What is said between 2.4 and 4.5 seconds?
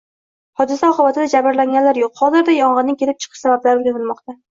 yong‘inning kelib chiqish sabablari o‘rganilmoqda